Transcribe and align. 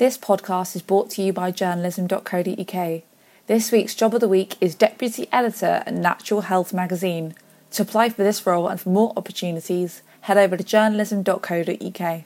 This 0.00 0.16
podcast 0.16 0.74
is 0.74 0.80
brought 0.80 1.10
to 1.10 1.22
you 1.22 1.30
by 1.30 1.50
journalism.co.uk. 1.50 3.02
This 3.48 3.70
week's 3.70 3.94
job 3.94 4.14
of 4.14 4.22
the 4.22 4.28
week 4.28 4.56
is 4.58 4.74
Deputy 4.74 5.28
Editor 5.30 5.82
at 5.84 5.92
Natural 5.92 6.40
Health 6.40 6.72
magazine. 6.72 7.34
To 7.72 7.82
apply 7.82 8.08
for 8.08 8.22
this 8.22 8.46
role 8.46 8.66
and 8.68 8.80
for 8.80 8.88
more 8.88 9.12
opportunities, 9.14 10.00
head 10.22 10.38
over 10.38 10.56
to 10.56 10.64
journalism.co.uk. 10.64 12.24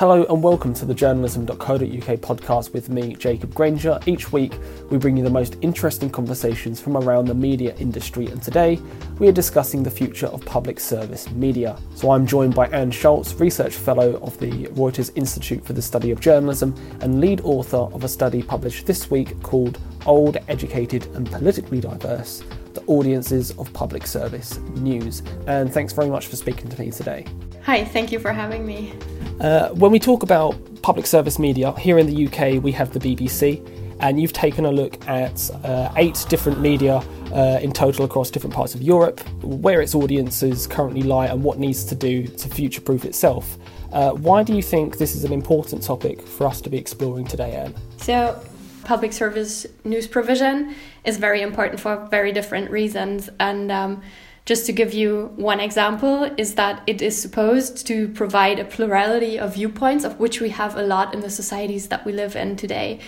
Hello 0.00 0.24
and 0.30 0.42
welcome 0.42 0.72
to 0.72 0.86
the 0.86 0.94
journalism.co.uk 0.94 1.78
podcast 1.78 2.72
with 2.72 2.88
me, 2.88 3.14
Jacob 3.16 3.54
Granger. 3.54 4.00
Each 4.06 4.32
week 4.32 4.54
we 4.88 4.96
bring 4.96 5.14
you 5.14 5.22
the 5.22 5.28
most 5.28 5.58
interesting 5.60 6.08
conversations 6.08 6.80
from 6.80 6.96
around 6.96 7.26
the 7.26 7.34
media 7.34 7.74
industry, 7.76 8.24
and 8.28 8.42
today 8.42 8.80
we 9.18 9.28
are 9.28 9.32
discussing 9.32 9.82
the 9.82 9.90
future 9.90 10.28
of 10.28 10.42
public 10.46 10.80
service 10.80 11.30
media. 11.32 11.76
So 11.96 12.12
I'm 12.12 12.24
joined 12.24 12.54
by 12.54 12.68
Anne 12.68 12.90
Schulz, 12.90 13.34
Research 13.34 13.74
Fellow 13.74 14.14
of 14.22 14.38
the 14.38 14.68
Reuters 14.68 15.10
Institute 15.16 15.62
for 15.66 15.74
the 15.74 15.82
Study 15.82 16.12
of 16.12 16.20
Journalism 16.20 16.74
and 17.02 17.20
lead 17.20 17.42
author 17.42 17.76
of 17.76 18.02
a 18.02 18.08
study 18.08 18.42
published 18.42 18.86
this 18.86 19.10
week 19.10 19.38
called 19.42 19.78
Old, 20.06 20.38
Educated 20.48 21.14
and 21.14 21.30
Politically 21.30 21.78
Diverse 21.78 22.42
The 22.74 22.82
Audiences 22.86 23.50
of 23.52 23.72
Public 23.72 24.06
Service 24.06 24.58
News. 24.76 25.22
And 25.46 25.72
thanks 25.72 25.92
very 25.92 26.08
much 26.08 26.26
for 26.26 26.36
speaking 26.36 26.68
to 26.68 26.80
me 26.80 26.90
today. 26.90 27.26
Hi, 27.64 27.84
thank 27.84 28.10
you 28.12 28.18
for 28.18 28.32
having 28.32 28.66
me. 28.66 28.92
Uh, 29.40 29.70
when 29.70 29.90
we 29.90 29.98
talk 29.98 30.22
about 30.22 30.56
public 30.82 31.06
service 31.06 31.38
media, 31.38 31.72
here 31.72 31.98
in 31.98 32.06
the 32.06 32.26
UK 32.26 32.62
we 32.62 32.72
have 32.72 32.92
the 32.92 33.00
BBC, 33.00 33.64
and 34.00 34.20
you've 34.20 34.32
taken 34.32 34.64
a 34.64 34.72
look 34.72 35.06
at 35.06 35.50
uh, 35.64 35.92
eight 35.96 36.24
different 36.28 36.60
media 36.60 37.02
uh, 37.32 37.58
in 37.62 37.72
total 37.72 38.04
across 38.04 38.30
different 38.30 38.54
parts 38.54 38.74
of 38.74 38.82
Europe, 38.82 39.20
where 39.42 39.80
its 39.80 39.94
audiences 39.94 40.66
currently 40.66 41.02
lie, 41.02 41.26
and 41.26 41.42
what 41.42 41.58
needs 41.58 41.84
to 41.84 41.94
do 41.94 42.26
to 42.26 42.48
future 42.48 42.80
proof 42.80 43.04
itself. 43.04 43.58
Uh, 43.92 44.12
why 44.12 44.42
do 44.42 44.54
you 44.54 44.62
think 44.62 44.98
this 44.98 45.14
is 45.14 45.24
an 45.24 45.32
important 45.32 45.82
topic 45.82 46.22
for 46.22 46.46
us 46.46 46.60
to 46.60 46.70
be 46.70 46.78
exploring 46.78 47.26
today, 47.26 47.52
Anne? 47.52 47.74
So, 47.98 48.40
public 48.84 49.12
service 49.12 49.66
news 49.84 50.06
provision 50.06 50.74
is 51.04 51.16
very 51.16 51.42
important 51.42 51.80
for 51.80 52.06
very 52.10 52.32
different 52.32 52.70
reasons, 52.70 53.30
and 53.38 53.70
um, 53.70 54.02
just 54.46 54.66
to 54.66 54.72
give 54.72 54.92
you 54.92 55.32
one 55.36 55.60
example, 55.60 56.24
is 56.36 56.54
that 56.54 56.82
it 56.86 57.00
is 57.02 57.20
supposed 57.20 57.86
to 57.86 58.08
provide 58.08 58.58
a 58.58 58.64
plurality 58.64 59.38
of 59.38 59.54
viewpoints, 59.54 60.04
of 60.04 60.18
which 60.18 60.40
we 60.40 60.48
have 60.50 60.76
a 60.76 60.82
lot 60.82 61.14
in 61.14 61.20
the 61.20 61.30
societies 61.30 61.88
that 61.88 62.04
we 62.04 62.12
live 62.12 62.34
in 62.36 62.56
today. 62.56 63.00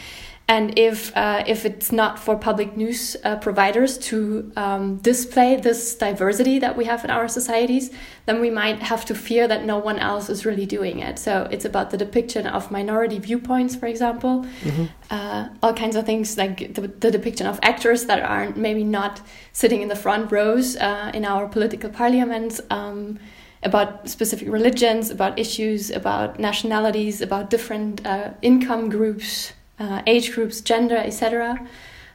And 0.52 0.78
if 0.78 1.16
uh, 1.16 1.44
if 1.46 1.64
it's 1.64 1.90
not 1.92 2.18
for 2.18 2.36
public 2.36 2.76
news 2.76 3.16
uh, 3.24 3.36
providers 3.36 3.96
to 4.10 4.52
um, 4.54 4.96
display 4.98 5.56
this 5.56 5.94
diversity 5.94 6.58
that 6.58 6.76
we 6.76 6.84
have 6.84 7.04
in 7.06 7.10
our 7.10 7.26
societies, 7.26 7.90
then 8.26 8.38
we 8.38 8.50
might 8.50 8.80
have 8.82 9.02
to 9.06 9.14
fear 9.14 9.48
that 9.48 9.64
no 9.64 9.78
one 9.78 9.98
else 9.98 10.28
is 10.28 10.44
really 10.44 10.66
doing 10.66 10.98
it. 10.98 11.18
So 11.18 11.48
it's 11.50 11.64
about 11.64 11.88
the 11.88 11.96
depiction 11.96 12.46
of 12.46 12.70
minority 12.70 13.18
viewpoints, 13.18 13.74
for 13.74 13.86
example, 13.86 14.44
mm-hmm. 14.62 14.84
uh, 15.10 15.48
all 15.62 15.72
kinds 15.72 15.96
of 15.96 16.04
things 16.04 16.36
like 16.36 16.74
the, 16.74 16.82
the, 17.04 17.10
depiction 17.10 17.46
of 17.46 17.58
actors 17.62 18.04
that 18.10 18.20
are 18.22 18.50
maybe 18.54 18.84
not 18.84 19.22
sitting 19.52 19.80
in 19.80 19.88
the 19.88 20.00
front 20.04 20.30
rows 20.30 20.76
uh, 20.76 21.10
in 21.14 21.24
our 21.24 21.48
political 21.48 21.88
parliaments. 21.88 22.60
Um, 22.68 23.18
about 23.64 24.08
specific 24.08 24.48
religions, 24.48 25.08
about 25.08 25.38
issues, 25.38 25.90
about 25.90 26.38
nationalities, 26.40 27.22
about 27.22 27.48
different 27.48 28.04
uh, 28.04 28.30
income 28.42 28.88
groups, 28.88 29.52
uh, 29.78 30.02
age 30.06 30.32
groups, 30.32 30.60
gender, 30.60 30.96
etc. 30.96 31.66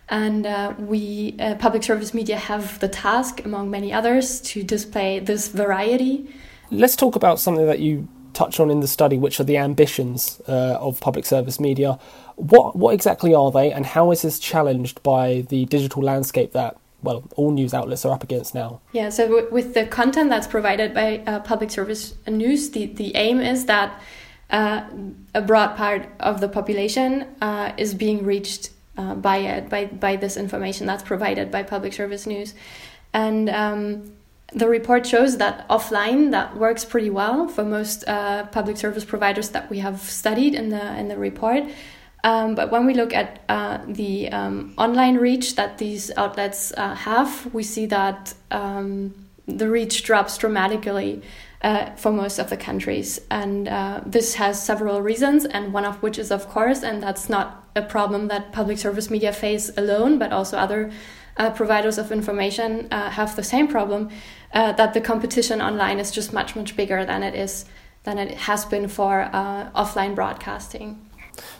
And 0.10 0.46
uh, 0.46 0.74
we, 0.78 1.36
uh, 1.40 1.56
public 1.56 1.84
service 1.84 2.14
media, 2.14 2.38
have 2.38 2.80
the 2.80 2.88
task, 2.88 3.44
among 3.44 3.70
many 3.70 3.92
others, 3.92 4.40
to 4.42 4.64
display 4.64 5.20
this 5.20 5.50
variety. 5.50 6.34
Let's 6.72 6.96
talk 6.96 7.16
about 7.16 7.40
something 7.40 7.66
that 7.66 7.80
you 7.80 8.08
touch 8.34 8.60
on 8.60 8.70
in 8.70 8.80
the 8.82 8.88
study, 8.88 9.18
which 9.18 9.40
are 9.40 9.44
the 9.44 9.58
ambitions 9.58 10.40
uh, 10.48 10.78
of 10.80 11.00
public 11.00 11.26
service 11.26 11.60
media. 11.60 12.00
What 12.36 12.76
what 12.76 12.94
exactly 12.94 13.34
are 13.34 13.52
they, 13.52 13.72
and 13.72 13.86
how 13.86 14.12
is 14.12 14.22
this 14.22 14.38
challenged 14.40 15.02
by 15.02 15.46
the 15.50 15.66
digital 15.66 16.04
landscape 16.04 16.52
that 16.54 16.78
well 17.02 17.24
all 17.36 17.52
news 17.52 17.74
outlets 17.74 18.06
are 18.06 18.14
up 18.14 18.24
against 18.24 18.54
now? 18.54 18.80
Yeah, 18.92 19.10
so 19.10 19.24
w- 19.28 19.50
with 19.52 19.74
the 19.74 19.86
content 19.88 20.30
that's 20.30 20.48
provided 20.48 20.94
by 20.94 21.24
uh, 21.26 21.40
public 21.40 21.72
service 21.72 22.14
news, 22.28 22.70
the 22.70 22.86
the 22.86 23.16
aim 23.16 23.40
is 23.40 23.66
that 23.66 24.00
uh, 24.50 24.84
a 25.34 25.42
broad 25.42 25.76
part 25.76 26.08
of 26.20 26.40
the 26.40 26.48
population 26.48 27.28
uh, 27.42 27.74
is 27.78 27.94
being 27.94 28.24
reached 28.24 28.72
uh, 28.98 29.14
by 29.16 29.38
it, 29.38 29.70
by, 29.70 29.86
by 29.86 30.16
this 30.16 30.38
information 30.38 30.88
that's 30.88 31.04
provided 31.04 31.52
by 31.52 31.64
public 31.64 31.94
service 31.94 32.26
news. 32.26 32.54
And 33.14 33.50
um, 33.50 34.12
the 34.54 34.68
report 34.68 35.06
shows 35.06 35.38
that 35.38 35.68
offline 35.70 36.32
that 36.32 36.56
works 36.56 36.86
pretty 36.86 37.10
well 37.10 37.48
for 37.48 37.64
most 37.64 38.08
uh, 38.08 38.46
public 38.48 38.78
service 38.78 39.04
providers 39.04 39.50
that 39.50 39.70
we 39.70 39.80
have 39.80 40.00
studied 40.00 40.56
in 40.56 40.70
the 40.70 40.98
in 40.98 41.08
the 41.10 41.18
report. 41.18 41.64
Um, 42.24 42.56
but 42.56 42.72
when 42.72 42.86
we 42.86 42.94
look 42.94 43.14
at 43.14 43.42
uh, 43.48 43.80
the 43.88 44.30
um, 44.30 44.74
online 44.78 45.18
reach 45.18 45.56
that 45.56 45.78
these 45.78 46.12
outlets 46.18 46.74
uh, 46.76 46.96
have, 46.96 47.54
we 47.54 47.64
see 47.64 47.86
that 47.88 48.34
um, 48.52 49.14
the 49.46 49.70
reach 49.70 50.04
drops 50.04 50.38
dramatically 50.38 51.22
uh, 51.62 51.92
for 51.96 52.12
most 52.12 52.40
of 52.40 52.50
the 52.50 52.58
countries. 52.58 53.20
And 53.32 53.68
uh, 53.68 54.02
this 54.06 54.36
has 54.36 54.62
several 54.62 55.02
reasons, 55.02 55.46
and 55.46 55.74
one 55.74 55.86
of 55.86 56.02
which 56.04 56.20
is, 56.20 56.32
of 56.32 56.48
course, 56.48 56.84
and 56.84 57.02
that's 57.02 57.30
not 57.30 57.68
a 57.76 57.82
problem 57.82 58.28
that 58.28 58.52
public 58.52 58.78
service 58.78 59.10
media 59.10 59.34
face 59.34 59.72
alone, 59.78 60.20
but 60.20 60.32
also 60.32 60.58
other 60.58 60.92
uh, 61.38 61.52
providers 61.52 61.98
of 61.98 62.12
information 62.12 62.88
uh, 62.92 63.10
have 63.12 63.36
the 63.36 63.44
same 63.44 63.68
problem 63.68 64.10
uh, 64.54 64.72
that 64.74 64.94
the 64.94 65.02
competition 65.02 65.62
online 65.62 66.00
is 66.00 66.12
just 66.12 66.34
much, 66.34 66.56
much 66.56 66.76
bigger 66.76 67.06
than 67.06 67.24
it 67.24 67.36
is 67.36 67.66
than 68.04 68.18
it 68.18 68.38
has 68.38 68.64
been 68.64 68.88
for 68.88 69.30
uh, 69.34 69.70
offline 69.72 70.16
broadcasting. 70.16 70.98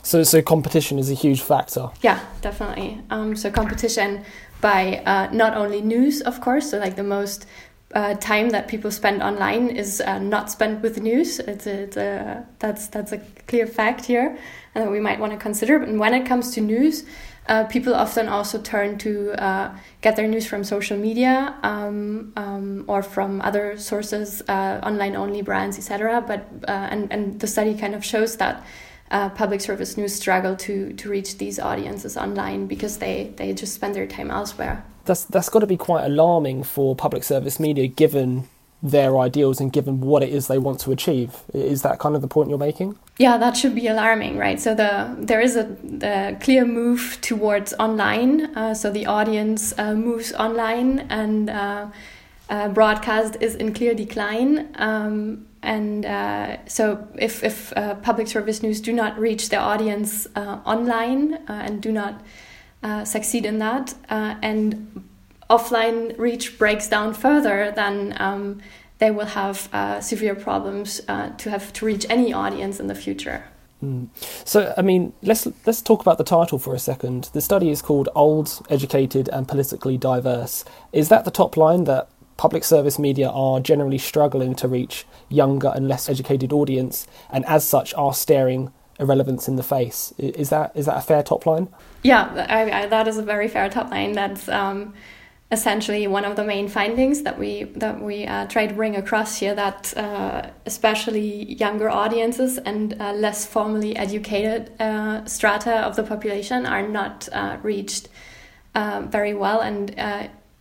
So, 0.02 0.24
so 0.24 0.42
competition 0.42 0.98
is 0.98 1.12
a 1.12 1.14
huge 1.14 1.42
factor. 1.42 1.90
Yeah, 2.02 2.22
definitely. 2.40 3.02
Um, 3.10 3.36
so 3.36 3.52
competition 3.52 4.24
by 4.62 5.02
not 5.34 5.56
only 5.56 5.82
news, 5.82 6.22
of 6.22 6.40
course, 6.40 6.72
so 6.72 6.80
like 6.80 6.96
the 6.96 7.04
most 7.04 7.46
uh, 7.94 8.16
time 8.16 8.50
that 8.50 8.68
people 8.68 8.92
spend 8.92 9.24
online 9.24 9.70
is 9.70 10.02
uh, 10.02 10.20
not 10.20 10.52
spent 10.52 10.82
with 10.82 11.02
news. 11.02 11.40
It's, 11.40 11.66
a, 11.66 11.84
it's 11.84 11.98
a, 11.98 12.46
that's 12.60 12.88
that's 12.88 13.12
a 13.14 13.20
clear 13.48 13.66
fact 13.66 14.06
here, 14.06 14.38
and 14.76 14.84
that 14.86 14.92
we 14.92 15.00
might 15.00 15.20
want 15.20 15.32
to 15.32 15.38
consider. 15.38 15.82
And 15.82 16.00
when 16.00 16.14
it 16.14 16.26
comes 16.26 16.52
to 16.56 16.62
news, 16.62 17.06
uh, 17.48 17.64
people 17.66 17.96
often 17.96 18.28
also 18.28 18.62
turn 18.62 18.98
to 18.98 19.32
uh, 19.42 19.74
get 20.02 20.18
their 20.18 20.28
news 20.28 20.46
from 20.46 20.66
social 20.66 20.98
media 20.98 21.56
um, 21.64 22.34
um, 22.36 22.84
or 22.88 23.02
from 23.02 23.40
other 23.42 23.78
sources, 23.78 24.42
uh, 24.50 24.82
online 24.84 25.16
only 25.16 25.42
brands, 25.42 25.78
etc. 25.78 26.22
But 26.28 26.46
uh, 26.68 26.72
and 26.92 27.12
and 27.12 27.40
the 27.40 27.48
study 27.48 27.78
kind 27.78 27.96
of 27.96 28.04
shows 28.04 28.38
that. 28.38 28.66
Public 29.10 29.62
service 29.62 29.98
news 29.98 30.14
struggle 30.14 30.56
to 30.56 30.94
to 30.94 31.10
reach 31.10 31.38
these 31.38 31.60
audiences 31.60 32.18
online 32.18 32.68
because 32.68 32.98
they 32.98 33.34
they 33.38 33.54
just 33.54 33.74
spend 33.74 33.96
their 33.96 34.08
time 34.08 34.30
elsewhere 34.30 34.84
that's 35.08 35.24
that's 35.26 35.50
got 35.50 35.60
to 35.60 35.68
be 35.68 35.78
quite 35.78 36.06
alarming 36.06 36.64
for 36.64 36.96
public 36.96 37.24
service 37.24 37.60
media, 37.60 37.88
given 37.88 38.48
their 38.84 39.18
ideals 39.18 39.60
and 39.60 39.74
given 39.74 40.02
what 40.02 40.22
it 40.22 40.30
is 40.30 40.46
they 40.48 40.60
want 40.60 40.80
to 40.82 40.92
achieve. 40.92 41.42
Is 41.52 41.82
that 41.82 41.98
kind 41.98 42.16
of 42.16 42.22
the 42.22 42.28
point 42.28 42.50
you're 42.50 42.60
making? 42.60 42.96
Yeah, 43.18 43.38
that 43.38 43.58
should 43.58 43.74
be 43.74 43.88
alarming, 43.88 44.38
right? 44.38 44.62
So 44.62 44.76
the 44.76 45.16
there 45.18 45.42
is 45.42 45.56
a, 45.56 45.76
a 46.04 46.38
clear 46.40 46.64
move 46.66 47.18
towards 47.22 47.74
online. 47.80 48.56
Uh, 48.56 48.76
so 48.76 48.92
the 48.92 49.08
audience 49.08 49.74
uh, 49.80 49.96
moves 49.96 50.32
online, 50.34 51.00
and 51.10 51.50
uh, 51.50 51.88
uh 52.50 52.70
broadcast 52.70 53.38
is 53.42 53.56
in 53.56 53.74
clear 53.74 53.96
decline. 53.96 54.68
Um, 54.76 55.47
and 55.68 56.06
uh, 56.06 56.66
so, 56.66 57.08
if 57.20 57.44
if 57.44 57.72
uh, 57.76 57.96
public 57.96 58.28
service 58.28 58.64
news 58.64 58.82
do 58.82 58.94
not 58.94 59.20
reach 59.20 59.50
their 59.50 59.60
audience 59.60 60.28
online 60.36 61.40
and 61.48 61.82
do 61.82 61.92
not 61.92 62.14
uh, 62.84 63.04
succeed 63.04 63.46
in 63.46 63.58
that, 63.58 63.96
uh, 64.10 64.36
and 64.42 65.04
offline 65.50 66.18
reach 66.18 66.60
breaks 66.60 66.88
down 66.88 67.14
further, 67.14 67.74
then 67.76 68.16
um, 68.20 68.62
they 69.00 69.10
will 69.10 69.26
have 69.26 69.68
uh, 69.74 70.00
severe 70.00 70.36
problems 70.36 71.02
uh, 71.08 71.30
to 71.38 71.50
have 71.50 71.74
to 71.74 71.86
reach 71.86 72.06
any 72.10 72.32
audience 72.32 72.80
in 72.80 72.88
the 72.88 72.96
future. 72.96 73.46
Mm. 73.84 74.10
So, 74.46 74.74
I 74.78 74.84
mean, 74.84 75.14
let's 75.22 75.48
let's 75.66 75.82
talk 75.82 76.02
about 76.02 76.18
the 76.18 76.24
title 76.24 76.60
for 76.60 76.76
a 76.76 76.80
second. 76.80 77.30
The 77.34 77.42
study 77.42 77.70
is 77.70 77.82
called 77.82 78.10
"Old, 78.16 78.62
Educated, 78.70 79.28
and 79.30 79.48
Politically 79.48 79.98
Diverse." 79.98 80.64
Is 80.94 81.10
that 81.10 81.26
the 81.26 81.32
top 81.32 81.58
line 81.58 81.86
that 81.86 82.10
public 82.38 82.64
service 82.64 82.98
media 83.00 83.30
are 83.30 83.60
generally 83.60 83.98
struggling 83.98 84.56
to 84.56 84.68
reach 84.68 85.06
younger 85.30 85.72
and 85.76 85.88
less 85.88 86.08
educated 86.10 86.54
audience, 86.54 87.08
and 87.30 87.46
as 87.46 87.68
such 87.68 87.94
are 87.96 88.14
staring 88.14 88.72
irrelevance 89.00 89.48
in 89.48 89.56
the 89.56 89.64
face. 89.64 90.14
Is 90.18 90.50
that 90.50 90.72
is 90.76 90.86
that 90.86 90.98
a 90.98 91.02
fair 91.02 91.24
top 91.24 91.46
line? 91.46 91.68
Yeah, 92.04 92.46
I, 92.50 92.84
I, 92.84 92.86
that 92.88 93.08
is 93.08 93.18
a 93.18 93.24
very 93.24 93.48
fair 93.48 93.70
top 93.70 93.92
line. 93.92 94.14
That's 94.14 94.48
um, 94.50 94.94
essentially 95.52 96.08
one 96.08 96.26
of 96.26 96.36
the 96.36 96.44
main 96.44 96.68
findings 96.68 97.24
that 97.24 97.38
we 97.40 97.64
that 97.76 98.02
we 98.02 98.26
uh, 98.26 98.48
try 98.48 98.68
to 98.68 98.74
bring 98.74 98.96
across 98.96 99.38
here. 99.38 99.56
That 99.56 99.96
uh, 99.98 100.50
especially 100.66 101.54
younger 101.54 101.90
audiences 101.90 102.58
and 102.58 103.00
uh, 103.00 103.14
less 103.14 103.46
formally 103.46 103.96
educated 103.96 104.72
uh, 104.80 105.26
strata 105.26 105.82
of 105.82 105.96
the 105.96 106.04
population 106.04 106.66
are 106.66 106.88
not 106.88 107.30
uh, 107.32 107.58
reached 107.62 108.10
uh, 108.76 109.02
very 109.08 109.34
well. 109.34 109.62
And 109.62 109.94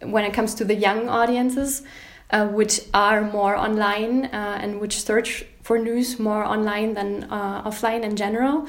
when 0.03 0.25
it 0.25 0.33
comes 0.33 0.55
to 0.55 0.65
the 0.65 0.75
young 0.75 1.09
audiences. 1.09 1.83
uh, 2.31 2.47
which 2.49 2.81
are 2.93 3.23
more 3.23 3.57
online 3.57 4.25
uh, 4.27 4.59
and 4.61 4.81
which 4.81 5.03
search 5.03 5.45
for 5.63 5.79
news 5.79 6.19
more 6.19 6.45
online 6.45 6.95
than 6.95 7.25
uh, 7.25 7.63
offline 7.63 8.03
in 8.03 8.17
general. 8.17 8.67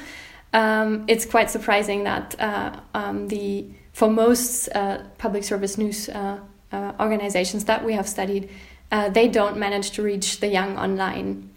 Um, 0.54 1.06
it's 1.08 1.26
quite 1.26 1.50
surprising 1.50 2.04
that 2.04 2.40
uh, 2.40 2.80
um, 2.94 3.28
the 3.28 3.66
for 3.94 4.10
most 4.10 4.70
uh, 4.76 5.00
public 5.18 5.44
service 5.44 5.78
news 5.78 6.10
organizations 7.00 7.66
that 7.66 7.84
we 7.84 7.94
have 7.94 8.08
studied, 8.08 8.50
they 9.10 9.28
don't 9.28 9.58
manage 9.58 9.92
to 9.92 10.04
reach 10.04 10.40
the 10.40 10.48
young 10.48 10.78
online, 10.78 11.50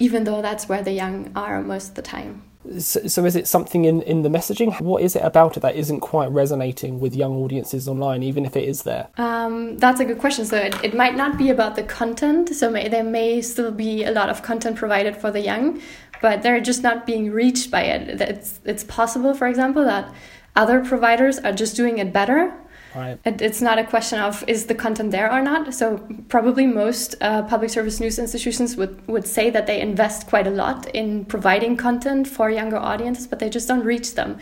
even 0.00 0.24
though 0.24 0.42
that's 0.42 0.68
where 0.68 0.82
the 0.82 0.92
young 0.92 1.30
are 1.36 1.62
most 1.62 1.90
of 1.90 1.94
the 1.94 2.02
time. 2.02 2.42
So, 2.78 3.06
so, 3.06 3.24
is 3.24 3.36
it 3.36 3.48
something 3.48 3.86
in, 3.86 4.02
in 4.02 4.20
the 4.20 4.28
messaging? 4.28 4.78
What 4.82 5.02
is 5.02 5.16
it 5.16 5.22
about 5.22 5.56
it 5.56 5.60
that 5.60 5.76
isn't 5.76 6.00
quite 6.00 6.30
resonating 6.30 7.00
with 7.00 7.14
young 7.16 7.34
audiences 7.36 7.88
online, 7.88 8.22
even 8.22 8.44
if 8.44 8.54
it 8.54 8.68
is 8.68 8.82
there? 8.82 9.08
Um, 9.16 9.78
that's 9.78 9.98
a 9.98 10.04
good 10.04 10.18
question. 10.18 10.44
So 10.44 10.58
it, 10.58 10.74
it 10.84 10.94
might 10.94 11.16
not 11.16 11.38
be 11.38 11.48
about 11.48 11.74
the 11.74 11.82
content. 11.82 12.54
So 12.54 12.70
may, 12.70 12.88
there 12.88 13.02
may 13.02 13.40
still 13.40 13.72
be 13.72 14.04
a 14.04 14.10
lot 14.10 14.28
of 14.28 14.42
content 14.42 14.76
provided 14.76 15.16
for 15.16 15.30
the 15.30 15.40
young, 15.40 15.80
but 16.20 16.42
they're 16.42 16.60
just 16.60 16.82
not 16.82 17.06
being 17.06 17.30
reached 17.30 17.70
by 17.70 17.82
it. 17.82 18.20
It's, 18.20 18.60
it's 18.66 18.84
possible, 18.84 19.32
for 19.32 19.48
example, 19.48 19.82
that 19.86 20.12
other 20.54 20.84
providers 20.84 21.38
are 21.38 21.52
just 21.52 21.76
doing 21.76 21.96
it 21.96 22.12
better 22.12 22.52
Right. 22.94 23.20
It's 23.24 23.62
not 23.62 23.78
a 23.78 23.84
question 23.84 24.18
of 24.18 24.44
is 24.48 24.66
the 24.66 24.74
content 24.74 25.12
there 25.12 25.32
or 25.32 25.40
not. 25.40 25.72
So 25.74 25.98
probably 26.28 26.66
most 26.66 27.14
uh, 27.20 27.42
public 27.42 27.70
service 27.70 28.00
news 28.00 28.18
institutions 28.18 28.76
would, 28.76 29.06
would 29.06 29.26
say 29.26 29.48
that 29.50 29.66
they 29.66 29.80
invest 29.80 30.26
quite 30.26 30.46
a 30.46 30.50
lot 30.50 30.88
in 30.94 31.24
providing 31.24 31.76
content 31.76 32.26
for 32.26 32.50
younger 32.50 32.78
audiences, 32.78 33.26
but 33.26 33.38
they 33.38 33.48
just 33.48 33.68
don't 33.68 33.84
reach 33.84 34.14
them. 34.14 34.38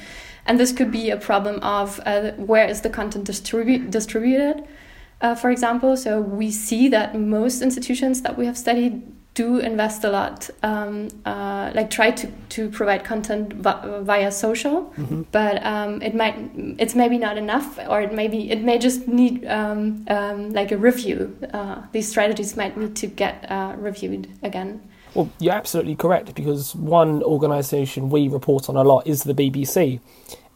And 0.47 0.59
this 0.59 0.73
could 0.73 0.91
be 0.91 1.11
a 1.11 1.17
problem 1.19 1.61
of 1.61 2.01
uh, 2.07 2.33
where 2.33 2.67
is 2.67 2.81
the 2.81 2.89
content 2.89 3.27
distribu- 3.27 3.91
distributed, 3.91 4.67
uh, 5.21 5.35
for 5.35 5.51
example. 5.51 5.97
So 5.97 6.21
we 6.21 6.51
see 6.51 6.89
that 6.89 7.15
most 7.15 7.61
institutions 7.61 8.23
that 8.23 8.39
we 8.39 8.47
have 8.47 8.57
studied 8.57 9.03
do 9.39 9.59
invest 9.59 10.03
a 10.03 10.11
lot, 10.11 10.51
um, 10.65 11.09
uh, 11.25 11.71
like 11.73 11.91
try 11.91 12.11
to, 12.11 12.27
to 12.49 12.69
provide 12.71 13.05
content 13.05 13.53
via 13.53 14.33
social, 14.33 14.93
mm-hmm. 14.97 15.23
but 15.31 15.65
um, 15.65 16.03
it 16.03 16.13
might 16.13 16.37
it's 16.77 16.97
maybe 16.97 17.19
not 17.19 17.39
enough, 17.39 17.79
or 17.89 18.01
it 18.01 18.13
maybe 18.13 18.51
it 18.51 18.63
may 18.63 18.79
just 18.79 19.07
need 19.07 19.47
um, 19.47 20.05
um, 20.09 20.53
like 20.53 20.73
a 20.73 20.77
review. 20.77 21.37
Uh, 21.53 21.83
these 21.93 22.09
strategies 22.09 22.57
might 22.57 22.77
need 22.77 22.97
to 22.97 23.07
get 23.07 23.49
uh, 23.49 23.75
reviewed 23.79 24.27
again. 24.43 24.83
Well, 25.15 25.31
you're 25.39 25.55
absolutely 25.55 25.95
correct 25.95 26.35
because 26.35 26.75
one 26.75 27.23
organisation 27.23 28.11
we 28.11 28.27
report 28.27 28.69
on 28.69 28.75
a 28.75 28.83
lot 28.83 29.07
is 29.07 29.23
the 29.23 29.35
BBC, 29.35 30.01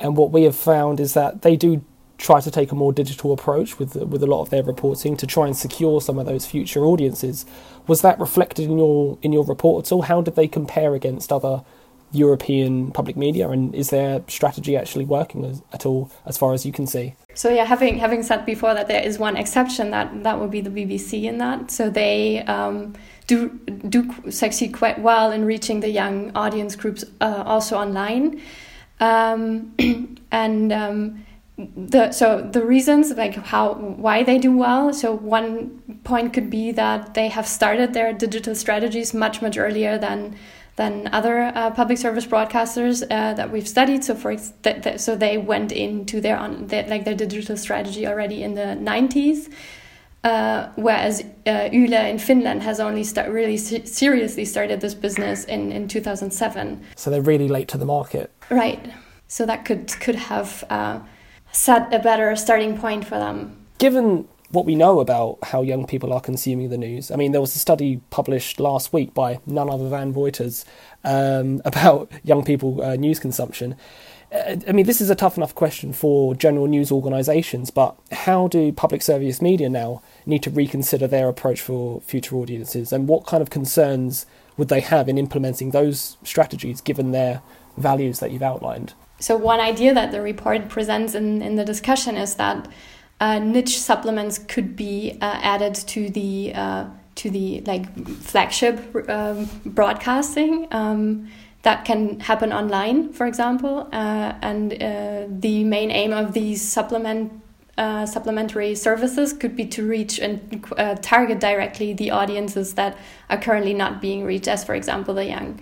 and 0.00 0.16
what 0.16 0.32
we 0.32 0.42
have 0.42 0.56
found 0.56 0.98
is 0.98 1.14
that 1.14 1.42
they 1.42 1.54
do 1.54 1.84
try 2.18 2.40
to 2.40 2.50
take 2.50 2.70
a 2.70 2.74
more 2.74 2.92
digital 2.92 3.32
approach 3.32 3.78
with 3.78 3.96
with 3.96 4.22
a 4.22 4.26
lot 4.26 4.42
of 4.42 4.50
their 4.50 4.62
reporting 4.62 5.16
to 5.16 5.26
try 5.26 5.46
and 5.46 5.56
secure 5.56 6.00
some 6.00 6.18
of 6.18 6.26
those 6.26 6.46
future 6.46 6.84
audiences. 6.84 7.44
Was 7.86 8.02
that 8.02 8.18
reflected 8.18 8.66
in 8.66 8.78
your 8.78 9.18
in 9.22 9.32
your 9.32 9.44
report 9.44 9.86
at 9.86 9.92
all? 9.92 10.02
How 10.02 10.20
did 10.20 10.36
they 10.36 10.48
compare 10.48 10.94
against 10.94 11.32
other 11.32 11.64
European 12.12 12.92
public 12.92 13.16
media, 13.16 13.48
and 13.48 13.74
is 13.74 13.90
their 13.90 14.22
strategy 14.28 14.76
actually 14.76 15.06
working 15.06 15.44
as, 15.44 15.62
at 15.72 15.86
all, 15.86 16.10
as 16.26 16.36
far 16.36 16.52
as 16.52 16.66
you 16.66 16.72
can 16.72 16.86
see? 16.86 17.14
So 17.34 17.48
yeah, 17.48 17.64
having 17.64 17.98
having 17.98 18.22
said 18.22 18.44
before 18.44 18.74
that 18.74 18.86
there 18.86 19.02
is 19.02 19.18
one 19.18 19.36
exception 19.36 19.90
that 19.90 20.22
that 20.22 20.38
would 20.38 20.50
be 20.50 20.60
the 20.60 20.70
BBC 20.70 21.24
in 21.24 21.38
that. 21.38 21.70
So 21.70 21.88
they 21.88 22.42
um, 22.42 22.94
do 23.26 23.48
do 23.88 24.14
succeed 24.30 24.74
quite 24.74 25.00
well 25.00 25.32
in 25.32 25.44
reaching 25.46 25.80
the 25.80 25.88
young 25.88 26.30
audience 26.36 26.76
groups 26.76 27.04
uh, 27.22 27.42
also 27.46 27.76
online, 27.78 28.40
um, 29.00 29.74
and 30.30 30.72
um, 30.72 31.24
the 31.76 32.12
so 32.12 32.40
the 32.40 32.64
reasons 32.64 33.10
like 33.12 33.34
how 33.34 33.74
why 33.74 34.22
they 34.22 34.38
do 34.38 34.56
well 34.56 34.92
so 34.92 35.12
one 35.12 35.80
point 36.04 36.32
could 36.32 36.50
be 36.50 36.72
that 36.72 37.14
they 37.14 37.28
have 37.28 37.46
started 37.46 37.92
their 37.94 38.12
digital 38.12 38.54
strategies 38.54 39.12
much 39.14 39.42
much 39.42 39.58
earlier 39.58 39.98
than 39.98 40.36
than 40.76 41.08
other 41.12 41.52
uh, 41.54 41.70
public 41.70 41.98
service 41.98 42.26
broadcasters 42.26 43.02
uh, 43.10 43.34
that 43.34 43.50
we've 43.50 43.68
studied 43.68 44.02
so 44.02 44.14
for 44.14 44.34
th- 44.36 44.82
th- 44.82 44.98
so 44.98 45.14
they 45.14 45.36
went 45.36 45.70
into 45.70 46.20
their 46.20 46.36
on 46.36 46.66
their, 46.68 46.86
like 46.88 47.04
their 47.04 47.14
digital 47.14 47.56
strategy 47.56 48.06
already 48.06 48.42
in 48.42 48.54
the 48.54 48.76
90s 48.80 49.52
uh, 50.24 50.68
whereas 50.76 51.24
uh, 51.46 51.68
Yle 51.72 52.06
in 52.06 52.18
Finland 52.18 52.62
has 52.62 52.78
only 52.78 53.02
start, 53.02 53.28
really 53.28 53.56
se- 53.56 53.86
seriously 53.86 54.44
started 54.44 54.80
this 54.80 54.94
business 54.94 55.44
in, 55.44 55.72
in 55.72 55.88
2007. 55.88 56.80
So 56.94 57.10
they're 57.10 57.20
really 57.20 57.48
late 57.48 57.66
to 57.68 57.78
the 57.78 57.84
market. 57.84 58.30
Right. 58.48 58.92
So 59.26 59.46
that 59.46 59.64
could 59.64 59.88
could 60.00 60.14
have 60.14 60.62
uh, 60.70 61.00
set 61.52 61.92
a 61.92 61.98
better 61.98 62.34
starting 62.36 62.76
point 62.78 63.04
for 63.04 63.18
them. 63.18 63.66
Given 63.78 64.28
what 64.50 64.66
we 64.66 64.74
know 64.74 65.00
about 65.00 65.38
how 65.42 65.62
young 65.62 65.86
people 65.86 66.12
are 66.12 66.20
consuming 66.20 66.68
the 66.68 66.78
news, 66.78 67.10
I 67.10 67.16
mean, 67.16 67.32
there 67.32 67.40
was 67.40 67.54
a 67.54 67.58
study 67.58 68.00
published 68.10 68.60
last 68.60 68.92
week 68.92 69.14
by 69.14 69.40
none 69.46 69.70
other 69.70 69.88
than 69.88 70.14
Reuters 70.14 70.64
um, 71.04 71.62
about 71.64 72.10
young 72.24 72.44
people 72.44 72.82
uh, 72.82 72.96
news 72.96 73.18
consumption. 73.18 73.76
Uh, 74.32 74.56
I 74.66 74.72
mean, 74.72 74.86
this 74.86 75.00
is 75.00 75.10
a 75.10 75.14
tough 75.14 75.36
enough 75.36 75.54
question 75.54 75.92
for 75.92 76.34
general 76.34 76.66
news 76.66 76.90
organisations, 76.90 77.70
but 77.70 77.96
how 78.12 78.48
do 78.48 78.72
public 78.72 79.02
service 79.02 79.42
media 79.42 79.68
now 79.68 80.02
need 80.24 80.42
to 80.44 80.50
reconsider 80.50 81.06
their 81.06 81.28
approach 81.28 81.60
for 81.60 82.00
future 82.00 82.36
audiences, 82.36 82.92
and 82.92 83.08
what 83.08 83.26
kind 83.26 83.42
of 83.42 83.50
concerns 83.50 84.26
would 84.56 84.68
they 84.68 84.80
have 84.80 85.08
in 85.08 85.18
implementing 85.18 85.70
those 85.70 86.16
strategies 86.24 86.80
given 86.80 87.12
their 87.12 87.42
values 87.76 88.20
that 88.20 88.30
you've 88.30 88.42
outlined? 88.42 88.94
So 89.22 89.36
one 89.36 89.60
idea 89.60 89.94
that 89.94 90.10
the 90.10 90.20
report 90.20 90.68
presents 90.68 91.14
in, 91.14 91.42
in 91.42 91.54
the 91.54 91.64
discussion 91.64 92.16
is 92.16 92.34
that 92.34 92.66
uh, 93.20 93.38
niche 93.38 93.78
supplements 93.78 94.36
could 94.36 94.74
be 94.74 95.16
uh, 95.20 95.38
added 95.40 95.76
to 95.76 96.10
the 96.10 96.52
uh, 96.52 96.86
to 97.14 97.30
the 97.30 97.60
like 97.60 97.86
flagship 98.06 98.76
um, 99.08 99.48
broadcasting 99.64 100.66
um, 100.72 101.28
that 101.62 101.84
can 101.84 102.18
happen 102.18 102.52
online, 102.52 103.12
for 103.12 103.28
example. 103.28 103.88
Uh, 103.92 104.34
and 104.42 104.72
uh, 104.82 105.26
the 105.28 105.62
main 105.62 105.92
aim 105.92 106.12
of 106.12 106.32
these 106.32 106.60
supplement 106.60 107.32
uh, 107.78 108.04
supplementary 108.04 108.74
services 108.74 109.32
could 109.32 109.54
be 109.54 109.66
to 109.66 109.86
reach 109.86 110.18
and 110.18 110.66
target 111.00 111.38
directly 111.38 111.92
the 111.92 112.10
audiences 112.10 112.74
that 112.74 112.98
are 113.30 113.38
currently 113.38 113.72
not 113.72 114.00
being 114.00 114.24
reached, 114.24 114.48
as 114.48 114.64
for 114.64 114.74
example 114.74 115.14
the 115.14 115.26
young. 115.26 115.60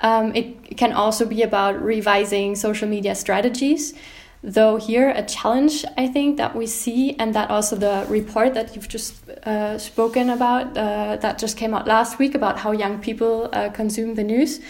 Um, 0.00 0.34
it 0.34 0.76
can 0.76 0.92
also 0.92 1.26
be 1.26 1.42
about 1.42 1.82
revising 1.82 2.56
social 2.56 2.88
media 2.88 3.14
strategies. 3.14 3.94
Though, 4.42 4.76
here, 4.76 5.10
a 5.10 5.22
challenge 5.22 5.84
I 5.98 6.06
think 6.06 6.38
that 6.38 6.56
we 6.56 6.66
see, 6.66 7.14
and 7.18 7.34
that 7.34 7.50
also 7.50 7.76
the 7.76 8.06
report 8.08 8.54
that 8.54 8.74
you've 8.74 8.88
just 8.88 9.28
uh, 9.28 9.76
spoken 9.76 10.30
about, 10.30 10.76
uh, 10.78 11.16
that 11.16 11.38
just 11.38 11.58
came 11.58 11.74
out 11.74 11.86
last 11.86 12.18
week 12.18 12.34
about 12.34 12.58
how 12.60 12.72
young 12.72 13.00
people 13.00 13.50
uh, 13.52 13.68
consume 13.68 14.14
the 14.14 14.24
news. 14.24 14.60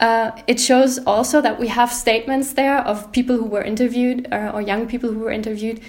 Uh, 0.00 0.32
it 0.48 0.58
shows 0.58 0.98
also 1.06 1.40
that 1.40 1.60
we 1.60 1.68
have 1.68 1.92
statements 1.92 2.54
there 2.54 2.78
of 2.78 3.12
people 3.12 3.36
who 3.36 3.44
were 3.44 3.62
interviewed 3.62 4.26
uh, 4.32 4.50
or 4.52 4.60
young 4.60 4.88
people 4.88 5.12
who 5.12 5.20
were 5.20 5.30
interviewed 5.30 5.80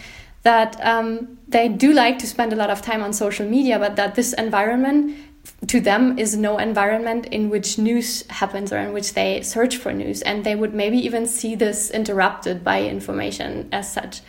that 0.44 0.80
um, 0.86 1.40
they 1.48 1.68
do 1.68 1.92
like 1.92 2.20
to 2.20 2.28
spend 2.28 2.54
a 2.54 2.56
lot 2.56 2.70
of 2.70 2.80
time 2.84 3.02
on 3.02 3.12
social 3.12 3.50
media, 3.50 3.80
but 3.80 3.96
that 3.96 4.14
this 4.14 4.32
environment 4.34 5.18
to 5.68 5.80
them 5.80 6.18
is 6.18 6.36
no 6.36 6.58
environment 6.58 7.26
in 7.28 7.50
which 7.50 7.78
news 7.78 8.26
happens 8.28 8.72
or 8.72 8.78
in 8.78 8.94
which 8.94 9.14
they 9.14 9.42
search 9.42 9.78
for 9.78 9.94
news 9.94 10.22
and 10.22 10.44
they 10.44 10.56
would 10.56 10.74
maybe 10.74 10.98
even 10.98 11.26
see 11.26 11.56
this 11.56 11.92
interrupted 11.92 12.64
by 12.64 12.84
information 12.84 13.70
as 13.72 13.92
such. 13.92 14.22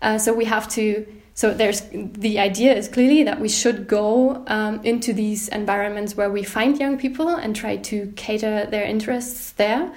Uh, 0.00 0.18
so 0.18 0.32
we 0.32 0.44
have 0.44 0.68
to 0.68 1.06
so 1.34 1.54
there's 1.54 1.80
the 1.92 2.38
idea 2.38 2.74
is 2.74 2.88
clearly 2.88 3.22
that 3.22 3.40
we 3.40 3.48
should 3.48 3.88
go 3.88 4.44
um, 4.48 4.84
into 4.84 5.14
these 5.14 5.48
environments 5.48 6.14
where 6.14 6.30
we 6.30 6.42
find 6.42 6.78
young 6.78 6.98
people 6.98 7.28
and 7.28 7.56
try 7.56 7.76
to 7.78 8.12
cater 8.16 8.66
their 8.66 8.84
interests 8.84 9.52
there. 9.52 9.92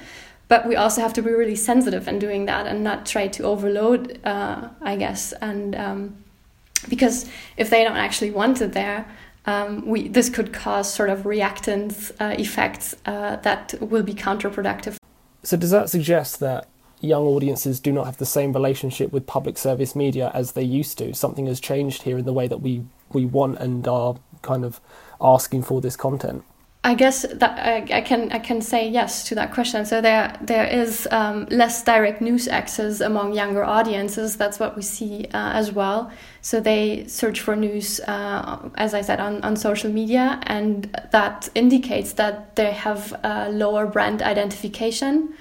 But 0.48 0.66
we 0.68 0.76
also 0.76 1.02
have 1.02 1.12
to 1.14 1.22
be 1.22 1.32
really 1.32 1.56
sensitive 1.56 2.08
in 2.08 2.20
doing 2.20 2.46
that 2.46 2.68
and 2.68 2.84
not 2.84 3.06
try 3.06 3.28
to 3.30 3.44
overload 3.44 4.20
uh, 4.24 4.70
i 4.82 4.96
guess 4.96 5.34
and 5.34 5.76
um, 5.76 6.24
because 6.88 7.28
if 7.58 7.70
they 7.70 7.84
don't 7.84 7.98
actually 7.98 8.32
want 8.32 8.62
it 8.62 8.74
there 8.74 9.06
um, 9.48 9.86
we, 9.86 10.08
this 10.08 10.30
could 10.30 10.54
cause 10.54 10.92
sort 10.92 11.10
of 11.10 11.20
reactance 11.20 12.12
uh, 12.20 12.36
effects 12.40 12.96
uh, 13.06 13.38
that 13.38 13.76
will 13.80 14.04
be 14.04 14.14
counterproductive. 14.14 14.98
So, 15.44 15.58
does 15.58 15.72
that 15.72 15.90
suggest 15.90 16.40
that 16.40 16.68
young 17.02 17.24
audiences 17.24 17.80
do 17.80 17.92
not 17.92 18.06
have 18.06 18.18
the 18.18 18.26
same 18.26 18.54
relationship 18.54 19.12
with 19.12 19.28
public 19.28 19.58
service 19.58 19.96
media 19.96 20.32
as 20.34 20.54
they 20.54 20.64
used 20.64 20.98
to? 20.98 21.14
Something 21.14 21.46
has 21.46 21.60
changed 21.60 22.04
here 22.04 22.18
in 22.18 22.26
the 22.26 22.34
way 22.34 22.48
that 22.48 22.62
we, 22.62 22.84
we 23.12 23.26
want 23.26 23.60
and 23.60 23.88
are 23.88 24.16
kind 24.42 24.66
of 24.66 24.82
asking 25.22 25.64
for 25.64 25.82
this 25.82 25.96
content? 25.96 26.44
I 26.86 26.94
guess 26.94 27.26
that 27.34 27.58
I, 27.58 27.98
I, 27.98 28.02
can 28.02 28.32
I 28.32 28.38
can 28.38 28.62
say 28.62 28.88
yes 28.88 29.24
to 29.30 29.36
that 29.36 29.52
question. 29.52 29.88
So 29.88 30.02
there 30.02 30.38
there 30.40 30.68
is 30.68 31.08
um, 31.10 31.48
less 31.50 31.84
direct 31.84 32.22
news 32.22 32.48
access 32.48 33.02
among 33.02 33.34
younger 33.34 33.64
audiences. 33.64 34.38
That's 34.38 34.60
what 34.60 34.76
we 34.76 34.84
see 34.84 35.26
uh, 35.34 35.52
as 35.54 35.72
well. 35.72 36.12
So 36.42 36.60
they 36.60 37.08
search 37.08 37.42
for 37.42 37.56
news, 37.56 38.00
uh, 38.02 38.70
as 38.76 38.94
I 38.94 39.02
said, 39.02 39.20
on, 39.20 39.42
on 39.42 39.56
social 39.56 39.92
media, 39.92 40.40
and 40.44 40.84
that 41.12 41.50
indicates 41.56 42.14
that 42.14 42.56
they 42.56 42.72
have 42.72 43.20
a 43.24 43.50
lower 43.50 43.88
brand 43.88 44.22
identification 44.22 45.34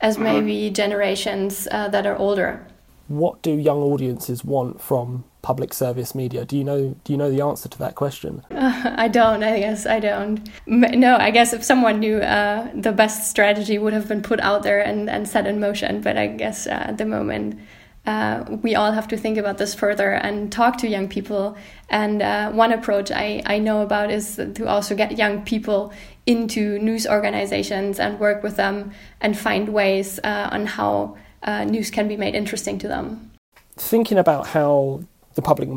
as 0.00 0.14
mm-hmm. 0.14 0.24
maybe 0.24 0.70
generations 0.70 1.68
uh, 1.70 1.88
that 1.88 2.06
are 2.06 2.16
older. 2.16 2.66
What 3.08 3.42
do 3.42 3.52
young 3.52 3.82
audiences 3.82 4.46
want 4.46 4.80
from 4.80 5.24
public 5.46 5.72
service 5.72 6.12
media? 6.12 6.44
Do 6.44 6.56
you 6.58 6.64
know 6.64 6.96
do 7.04 7.12
you 7.12 7.16
know 7.16 7.30
the 7.30 7.40
answer 7.40 7.68
to 7.68 7.78
that 7.78 7.94
question? 7.94 8.42
Uh, 8.50 8.94
I 9.04 9.06
don't. 9.06 9.44
I 9.44 9.60
guess 9.60 9.86
I 9.86 10.00
don't. 10.00 10.40
No, 10.66 11.16
I 11.16 11.30
guess 11.30 11.52
if 11.52 11.62
someone 11.62 12.00
knew, 12.00 12.16
uh, 12.18 12.68
the 12.74 12.90
best 12.90 13.30
strategy 13.30 13.78
would 13.78 13.92
have 13.92 14.08
been 14.08 14.22
put 14.22 14.40
out 14.40 14.64
there 14.64 14.80
and, 14.80 15.08
and 15.08 15.28
set 15.28 15.46
in 15.46 15.60
motion. 15.60 16.00
But 16.00 16.16
I 16.16 16.26
guess 16.26 16.66
uh, 16.66 16.90
at 16.90 16.98
the 16.98 17.06
moment, 17.06 17.60
uh, 18.06 18.44
we 18.64 18.74
all 18.74 18.90
have 18.90 19.06
to 19.12 19.16
think 19.16 19.38
about 19.38 19.58
this 19.58 19.72
further 19.72 20.10
and 20.10 20.50
talk 20.50 20.78
to 20.78 20.88
young 20.88 21.08
people. 21.08 21.56
And 21.90 22.22
uh, 22.22 22.50
one 22.50 22.72
approach 22.72 23.12
I, 23.12 23.40
I 23.46 23.58
know 23.58 23.82
about 23.82 24.10
is 24.10 24.34
to 24.36 24.66
also 24.66 24.96
get 24.96 25.16
young 25.16 25.44
people 25.44 25.92
into 26.26 26.80
news 26.80 27.06
organizations 27.06 28.00
and 28.00 28.18
work 28.18 28.42
with 28.42 28.56
them 28.56 28.90
and 29.20 29.38
find 29.38 29.68
ways 29.68 30.18
uh, 30.24 30.48
on 30.50 30.66
how 30.66 31.16
uh, 31.44 31.62
news 31.62 31.90
can 31.92 32.08
be 32.08 32.16
made 32.16 32.34
interesting 32.34 32.78
to 32.80 32.88
them. 32.88 33.30
Thinking 33.76 34.18
about 34.18 34.48
how 34.48 35.02
the 35.36 35.42
public 35.42 35.68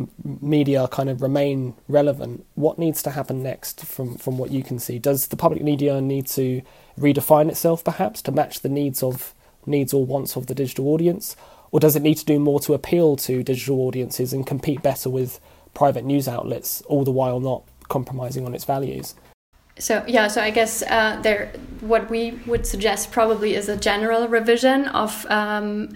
media 0.42 0.88
kind 0.88 1.10
of 1.10 1.22
remain 1.22 1.76
relevant, 1.90 2.46
what 2.56 2.80
needs 2.80 3.04
to 3.04 3.12
happen 3.12 3.44
next 3.44 3.86
from, 3.86 4.18
from 4.18 4.38
what 4.38 4.52
you 4.52 4.64
can 4.64 4.80
see? 4.80 4.98
Does 4.98 5.28
the 5.28 5.36
public 5.36 5.62
media 5.62 6.00
need 6.00 6.28
to 6.28 6.62
redefine 6.98 7.50
itself 7.50 7.84
perhaps 7.84 8.22
to 8.24 8.32
match 8.32 8.62
the 8.62 8.70
needs 8.70 9.04
of 9.04 9.36
needs 9.66 9.94
or 9.94 10.06
wants 10.06 10.38
of 10.38 10.48
the 10.48 10.56
digital 10.56 10.88
audience? 10.88 11.36
Or 11.72 11.80
does 11.82 11.98
it 11.98 12.02
need 12.02 12.16
to 12.16 12.26
do 12.26 12.40
more 12.40 12.62
to 12.62 12.74
appeal 12.74 13.18
to 13.18 13.44
digital 13.44 13.82
audiences 13.82 14.32
and 14.32 14.48
compete 14.48 14.82
better 14.82 15.10
with 15.10 15.42
private 15.74 16.06
news 16.06 16.28
outlets, 16.28 16.82
all 16.84 17.04
the 17.04 17.12
while 17.12 17.42
not 17.42 17.64
compromising 17.90 18.46
on 18.46 18.56
its 18.56 18.64
values? 18.64 19.14
So 19.78 20.06
yeah, 20.08 20.30
so 20.30 20.42
I 20.42 20.52
guess 20.52 20.84
uh, 20.84 21.20
there, 21.22 21.52
what 21.82 22.10
we 22.10 22.32
would 22.48 22.66
suggest 22.66 23.12
probably 23.12 23.56
is 23.56 23.68
a 23.68 23.76
general 23.76 24.30
revision 24.30 24.88
of 24.88 25.26
um, 25.30 25.90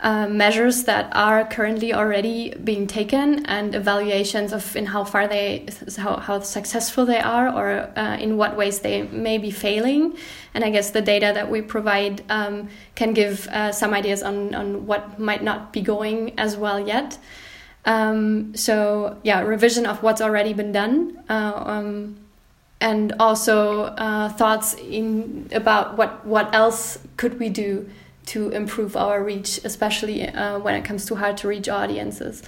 uh, 0.00 0.28
measures 0.28 0.84
that 0.84 1.10
are 1.14 1.44
currently 1.44 1.92
already 1.92 2.54
being 2.62 2.86
taken 2.86 3.44
and 3.46 3.74
evaluations 3.74 4.52
of 4.52 4.76
in 4.76 4.86
how 4.86 5.02
far 5.02 5.26
they, 5.26 5.66
how, 5.96 6.16
how 6.16 6.38
successful 6.40 7.04
they 7.04 7.18
are, 7.18 7.48
or 7.48 7.90
uh, 7.98 8.16
in 8.16 8.36
what 8.36 8.56
ways 8.56 8.78
they 8.80 9.02
may 9.02 9.38
be 9.38 9.50
failing. 9.50 10.16
And 10.54 10.64
I 10.64 10.70
guess 10.70 10.92
the 10.92 11.02
data 11.02 11.32
that 11.34 11.50
we 11.50 11.62
provide 11.62 12.22
um, 12.28 12.68
can 12.94 13.12
give 13.12 13.48
uh, 13.48 13.72
some 13.72 13.92
ideas 13.92 14.22
on 14.22 14.54
on 14.54 14.86
what 14.86 15.18
might 15.18 15.42
not 15.42 15.72
be 15.72 15.80
going 15.80 16.38
as 16.38 16.56
well 16.56 16.78
yet. 16.78 17.18
Um, 17.84 18.54
so 18.54 19.18
yeah, 19.24 19.40
revision 19.40 19.84
of 19.84 20.02
what's 20.02 20.20
already 20.20 20.52
been 20.52 20.72
done. 20.72 21.24
Uh, 21.28 21.62
um, 21.66 22.16
and 22.80 23.12
also 23.18 23.82
uh, 23.82 24.28
thoughts 24.28 24.74
in 24.74 25.48
about 25.52 25.96
what 25.96 26.24
what 26.24 26.54
else 26.54 26.98
could 27.16 27.40
we 27.40 27.48
do 27.48 27.88
to 28.28 28.50
improve 28.50 28.96
our 28.96 29.22
reach, 29.22 29.60
especially 29.64 30.28
uh, 30.28 30.58
when 30.58 30.74
it 30.74 30.84
comes 30.84 31.04
to 31.06 31.16
hard 31.16 31.36
to 31.38 31.48
reach 31.48 31.68
audiences. 31.68 32.42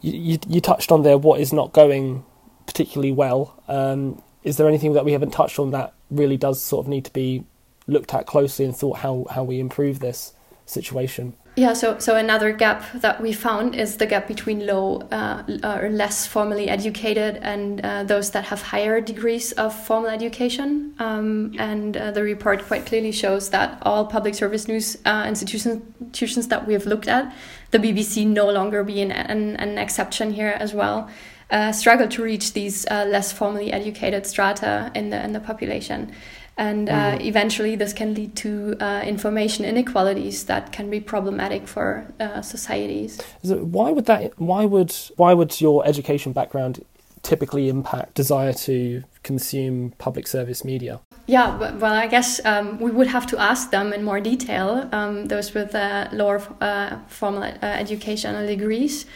You, 0.00 0.12
you, 0.12 0.38
you, 0.48 0.60
touched 0.60 0.90
on 0.90 1.02
there 1.02 1.18
what 1.18 1.40
is 1.40 1.52
not 1.52 1.72
going 1.72 2.24
particularly 2.66 3.12
well. 3.12 3.62
Um, 3.68 4.22
is 4.42 4.56
there 4.56 4.68
anything 4.68 4.92
that 4.94 5.04
we 5.04 5.12
haven't 5.12 5.32
touched 5.32 5.58
on 5.58 5.70
that 5.70 5.92
really 6.10 6.36
does 6.36 6.62
sort 6.62 6.84
of 6.84 6.88
need 6.88 7.04
to 7.04 7.12
be 7.12 7.44
looked 7.86 8.12
at 8.14 8.26
closely 8.26 8.64
and 8.64 8.76
thought 8.76 8.98
how, 8.98 9.26
how 9.30 9.44
we 9.44 9.60
improve 9.60 10.00
this 10.00 10.32
situation? 10.64 11.34
Yeah, 11.58 11.72
so 11.72 11.98
so 11.98 12.16
another 12.16 12.52
gap 12.52 12.84
that 13.00 13.18
we 13.18 13.32
found 13.32 13.74
is 13.74 13.96
the 13.96 14.04
gap 14.04 14.28
between 14.28 14.66
low 14.66 15.00
uh, 15.10 15.42
or 15.64 15.88
less 15.88 16.26
formally 16.26 16.68
educated 16.68 17.38
and 17.40 17.80
uh, 17.80 18.04
those 18.04 18.30
that 18.32 18.44
have 18.44 18.60
higher 18.60 19.00
degrees 19.00 19.52
of 19.52 19.74
formal 19.74 20.10
education. 20.10 20.94
Um, 20.98 21.54
and 21.58 21.96
uh, 21.96 22.10
the 22.10 22.22
report 22.22 22.66
quite 22.66 22.84
clearly 22.84 23.10
shows 23.10 23.48
that 23.50 23.78
all 23.80 24.04
public 24.04 24.34
service 24.34 24.68
news 24.68 24.98
uh, 25.06 25.24
institutions 25.26 25.82
institutions 25.98 26.48
that 26.48 26.66
we 26.66 26.74
have 26.74 26.84
looked 26.84 27.08
at, 27.08 27.34
the 27.70 27.78
BBC 27.78 28.26
no 28.26 28.50
longer 28.50 28.84
being 28.84 29.10
an, 29.10 29.56
an 29.56 29.78
exception 29.78 30.34
here 30.34 30.58
as 30.60 30.74
well, 30.74 31.08
uh, 31.50 31.72
struggle 31.72 32.06
to 32.08 32.22
reach 32.22 32.52
these 32.52 32.84
uh, 32.90 33.06
less 33.08 33.32
formally 33.32 33.72
educated 33.72 34.26
strata 34.26 34.90
in 34.94 35.08
the 35.08 35.24
in 35.24 35.32
the 35.32 35.40
population 35.40 36.12
and 36.56 36.88
uh, 36.88 36.92
mm. 36.92 37.24
eventually 37.24 37.76
this 37.76 37.92
can 37.92 38.14
lead 38.14 38.34
to 38.36 38.76
uh, 38.80 39.02
information 39.04 39.64
inequalities 39.64 40.44
that 40.44 40.72
can 40.72 40.88
be 40.88 41.00
problematic 41.00 41.68
for 41.68 42.06
uh, 42.18 42.40
societies. 42.40 43.20
why 43.42 43.90
would 43.90 44.06
that? 44.06 44.38
Why 44.38 44.64
would 44.64 44.94
why 45.16 45.34
would 45.34 45.60
your 45.60 45.86
education 45.86 46.32
background 46.32 46.84
typically 47.22 47.68
impact 47.68 48.14
desire 48.14 48.52
to 48.52 49.02
consume 49.22 49.92
public 49.98 50.26
service 50.26 50.64
media? 50.64 51.00
Yeah, 51.26 51.72
well, 51.78 51.92
I 51.92 52.06
guess 52.06 52.40
um, 52.44 52.78
we 52.78 52.92
would 52.92 53.08
have 53.08 53.26
to 53.26 53.38
ask 53.38 53.70
them 53.70 53.92
in 53.92 54.04
more 54.04 54.20
detail, 54.20 54.88
um, 54.92 55.26
those 55.26 55.52
with 55.52 55.74
uh, 55.74 56.08
lower 56.12 56.40
uh, 56.60 56.98
formal 57.08 57.42
uh, 57.42 57.56
educational 57.62 58.46
degrees. 58.46 59.06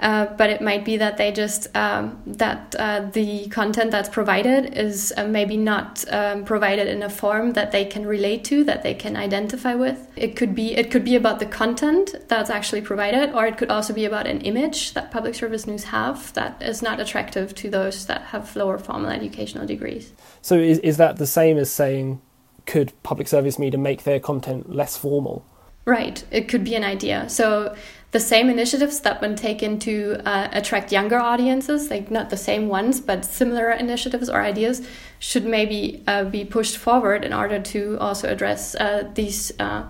Uh, 0.00 0.26
but 0.36 0.48
it 0.48 0.62
might 0.62 0.84
be 0.84 0.96
that 0.96 1.18
they 1.18 1.30
just 1.30 1.74
um, 1.76 2.20
that 2.26 2.74
uh, 2.78 3.00
the 3.12 3.46
content 3.48 3.90
that's 3.90 4.08
provided 4.08 4.76
is 4.76 5.12
uh, 5.16 5.26
maybe 5.26 5.56
not 5.58 6.04
um, 6.10 6.44
provided 6.44 6.88
in 6.88 7.02
a 7.02 7.10
form 7.10 7.52
that 7.52 7.70
they 7.70 7.84
can 7.84 8.06
relate 8.06 8.42
to 8.42 8.64
that 8.64 8.82
they 8.82 8.94
can 8.94 9.14
identify 9.14 9.74
with. 9.74 10.08
It 10.16 10.36
could 10.36 10.54
be 10.54 10.74
it 10.74 10.90
could 10.90 11.04
be 11.04 11.16
about 11.16 11.38
the 11.38 11.46
content 11.46 12.14
that's 12.28 12.48
actually 12.48 12.80
provided 12.80 13.32
or 13.34 13.46
it 13.46 13.58
could 13.58 13.70
also 13.70 13.92
be 13.92 14.06
about 14.06 14.26
an 14.26 14.40
image 14.40 14.94
that 14.94 15.10
public 15.10 15.34
service 15.34 15.66
news 15.66 15.84
have 15.84 16.32
that 16.32 16.62
is 16.62 16.80
not 16.80 16.98
attractive 16.98 17.54
to 17.56 17.68
those 17.68 18.06
that 18.06 18.22
have 18.22 18.56
lower 18.56 18.78
formal 18.78 19.10
educational 19.10 19.66
degrees. 19.66 20.12
So 20.40 20.54
is, 20.54 20.78
is 20.78 20.96
that 20.96 21.18
the 21.18 21.26
same 21.26 21.58
as 21.58 21.70
saying 21.70 22.22
could 22.64 22.92
public 23.02 23.28
service 23.28 23.58
media 23.58 23.78
make 23.78 24.04
their 24.04 24.20
content 24.20 24.74
less 24.74 24.96
formal? 24.96 25.44
Right. 25.84 26.24
It 26.30 26.48
could 26.48 26.64
be 26.64 26.74
an 26.74 26.84
idea. 26.84 27.28
So 27.28 27.74
the 28.12 28.20
same 28.20 28.50
initiatives 28.50 29.00
that 29.00 29.20
been 29.20 29.36
taken 29.36 29.78
to 29.78 30.20
uh, 30.24 30.48
attract 30.52 30.90
younger 30.90 31.18
audiences, 31.18 31.90
like 31.90 32.10
not 32.10 32.30
the 32.30 32.36
same 32.36 32.66
ones, 32.68 33.00
but 33.00 33.24
similar 33.24 33.70
initiatives 33.70 34.28
or 34.28 34.40
ideas, 34.40 34.86
should 35.20 35.44
maybe 35.44 36.02
uh, 36.08 36.24
be 36.24 36.44
pushed 36.44 36.76
forward 36.76 37.24
in 37.24 37.32
order 37.32 37.60
to 37.60 37.96
also 38.00 38.28
address 38.28 38.74
uh, 38.74 39.08
these 39.14 39.52
uh, 39.60 39.84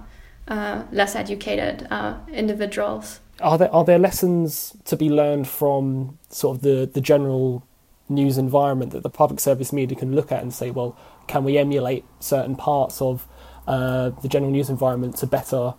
uh, 0.48 0.82
less 0.92 1.16
educated 1.16 1.86
uh, 1.90 2.18
individuals. 2.32 3.20
Are 3.40 3.56
there 3.56 3.72
are 3.72 3.84
there 3.84 3.98
lessons 3.98 4.76
to 4.84 4.96
be 4.96 5.08
learned 5.08 5.48
from 5.48 6.18
sort 6.28 6.58
of 6.58 6.62
the 6.62 6.90
the 6.92 7.00
general 7.00 7.66
news 8.10 8.36
environment 8.36 8.92
that 8.92 9.02
the 9.02 9.08
public 9.08 9.40
service 9.40 9.72
media 9.72 9.96
can 9.96 10.14
look 10.14 10.30
at 10.30 10.42
and 10.42 10.52
say, 10.52 10.70
well, 10.70 10.98
can 11.26 11.44
we 11.44 11.56
emulate 11.56 12.04
certain 12.18 12.56
parts 12.56 13.00
of 13.00 13.26
the 13.66 14.28
general 14.28 14.50
news 14.50 14.68
environment 14.68 15.16
to 15.16 15.26
better 15.26 15.74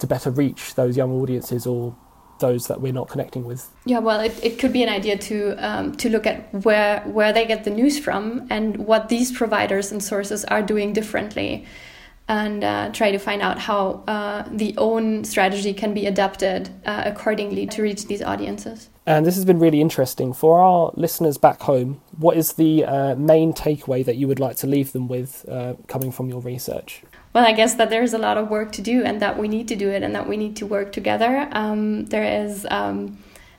to 0.00 0.06
better 0.06 0.30
reach 0.30 0.74
those 0.74 0.96
young 0.96 1.12
audiences 1.12 1.66
or 1.66 1.94
those 2.40 2.66
that 2.68 2.80
we're 2.80 2.92
not 2.92 3.08
connecting 3.08 3.44
with. 3.44 3.68
Yeah, 3.84 3.98
well, 3.98 4.20
it, 4.20 4.38
it 4.42 4.58
could 4.58 4.72
be 4.72 4.82
an 4.82 4.88
idea 4.88 5.16
to 5.18 5.54
um, 5.58 5.94
to 5.96 6.08
look 6.08 6.26
at 6.26 6.52
where 6.64 7.00
where 7.02 7.32
they 7.32 7.46
get 7.46 7.64
the 7.64 7.70
news 7.70 7.98
from 7.98 8.46
and 8.50 8.76
what 8.78 9.08
these 9.08 9.30
providers 9.30 9.92
and 9.92 10.02
sources 10.02 10.44
are 10.46 10.62
doing 10.62 10.92
differently, 10.92 11.66
and 12.28 12.64
uh, 12.64 12.90
try 12.92 13.12
to 13.12 13.18
find 13.18 13.42
out 13.42 13.58
how 13.58 14.02
uh, 14.08 14.48
the 14.50 14.74
own 14.78 15.24
strategy 15.24 15.74
can 15.74 15.94
be 15.94 16.06
adapted 16.06 16.70
uh, 16.86 17.02
accordingly 17.04 17.66
to 17.66 17.82
reach 17.82 18.06
these 18.06 18.22
audiences. 18.22 18.88
And 19.06 19.26
this 19.26 19.34
has 19.34 19.44
been 19.44 19.58
really 19.58 19.80
interesting 19.80 20.32
for 20.32 20.60
our 20.60 20.92
listeners 20.94 21.36
back 21.36 21.60
home. 21.62 22.00
What 22.16 22.36
is 22.36 22.52
the 22.52 22.84
uh, 22.84 23.14
main 23.16 23.52
takeaway 23.52 24.04
that 24.04 24.16
you 24.16 24.28
would 24.28 24.38
like 24.38 24.56
to 24.56 24.66
leave 24.66 24.92
them 24.92 25.08
with, 25.08 25.44
uh, 25.48 25.74
coming 25.88 26.12
from 26.12 26.28
your 26.28 26.40
research? 26.40 27.02
Well, 27.32 27.46
I 27.46 27.52
guess 27.52 27.74
that 27.74 27.90
there's 27.90 28.12
a 28.12 28.18
lot 28.18 28.38
of 28.38 28.50
work 28.50 28.72
to 28.72 28.82
do 28.82 29.04
and 29.04 29.22
that 29.22 29.38
we 29.38 29.46
need 29.46 29.68
to 29.68 29.76
do 29.76 29.88
it 29.88 30.02
and 30.02 30.14
that 30.14 30.28
we 30.28 30.36
need 30.36 30.56
to 30.56 30.66
work 30.66 30.92
together. 30.92 31.48
Um, 31.52 32.06
there 32.06 32.44
is 32.44 32.66
um, 32.70 33.18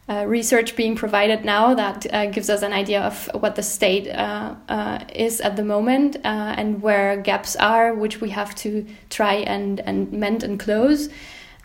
uh, 0.10 0.26
research 0.26 0.76
being 0.76 0.94
provided 0.94 1.46
now 1.46 1.74
that 1.74 2.06
uh, 2.14 2.26
gives 2.26 2.50
us 2.50 2.64
an 2.64 2.74
idea 2.74 3.02
of 3.02 3.30
what 3.34 3.56
the 3.56 3.64
state 3.64 4.10
uh, 4.10 4.56
uh 4.68 5.00
is 5.16 5.40
at 5.40 5.56
the 5.56 5.64
moment 5.64 6.18
uh, 6.18 6.56
and 6.58 6.82
where 6.82 7.16
gaps 7.16 7.56
are, 7.56 7.94
which 7.94 8.20
we 8.20 8.30
have 8.30 8.54
to 8.56 8.86
try 9.10 9.36
and, 9.36 9.80
and 9.82 10.12
mend 10.12 10.44
and 10.44 10.60
close. 10.60 11.08